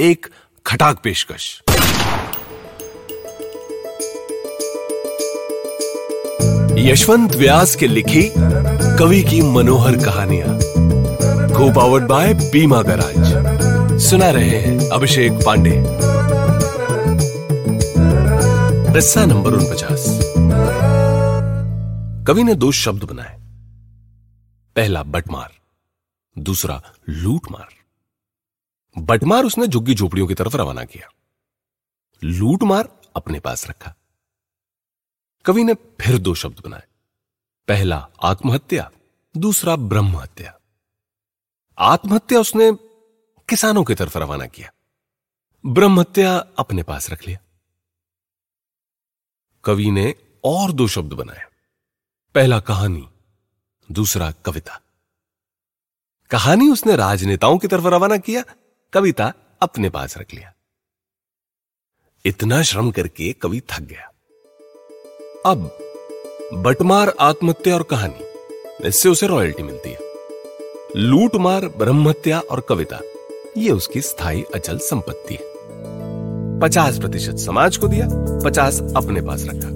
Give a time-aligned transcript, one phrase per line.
[0.00, 0.26] एक
[0.66, 1.62] खटाक पेशकश।
[6.78, 8.32] यशवंत व्यास के लिखी
[8.98, 10.58] कवि की मनोहर कहानियाँ।
[11.52, 15.84] को पावर्ड बाय बीमा गराज सुना रहे हैं अभिषेक पांडे।
[18.92, 20.20] किस्सा नंबर उनपचास।
[22.26, 23.36] कवि ने दो शब्द बनाए।
[24.76, 25.50] पहला बटमार,
[26.38, 27.85] दूसरा लूटमार।
[29.06, 31.08] बटमार उसने झुग्गी झोपड़ियों की तरफ़ रवाना किया।
[32.24, 33.94] लूटमार अपने पास रखा।
[35.44, 36.82] कवि ने फिर दो शब्द बनाए।
[37.68, 38.90] पहला, आत्महत्या,
[39.36, 40.58] दूसरा ब्रह्म हत्या
[41.78, 42.72] आत्महत्या उसने
[43.48, 44.72] किसानों की तरफ़ रवाना किया।
[45.66, 47.38] ब्रह्म हत्या अपने पास रख लिया।
[49.64, 50.14] कवि ने
[50.44, 51.44] और दो शब्द बनाए।
[52.34, 53.08] पहला, कहानी,
[53.92, 54.80] दूसरा, कविता।
[56.30, 58.44] कहानी उसने राजनेताओं की तरफ़ रवाना किया
[58.92, 59.32] कविता
[59.62, 60.54] अपने पास रख लिया।
[62.24, 64.12] इतना श्रम करके कवि थक गया।
[65.46, 65.78] अब,
[66.52, 68.24] बटमार आत्महत्या और कहानी,
[68.88, 69.98] इससे उसे रॉयल्टी मिलती है।
[70.96, 73.00] लूटमार, ब्रह्महत्या और कविता,
[73.56, 75.40] ये उसकी स्थायी अचल संपत्ति है।
[76.60, 78.08] पचास प्रतिशत समाज को दिया,
[78.44, 79.68] पचास अपने पास रखा।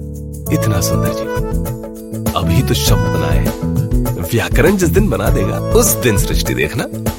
[0.61, 3.45] इतना सुंदर जीवन। अभी तो शब्द बनाए
[4.21, 7.10] व्याकरण जिस दिन बना देगा, उस दिन सृष्टि देखना।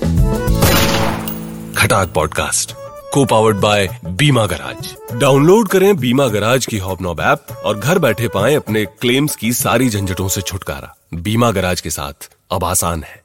[1.92, 2.72] खटाक पॉडकास्ट
[3.12, 8.28] को powered by Bima garage download करें बीमा गराज की हॉबनॉब ऐप और घर बैठे
[8.28, 13.21] पाएँ अपने क्लेम्स की सारी झंझटों से छुटकारा। बीमा गराज के साथ अब आसान है।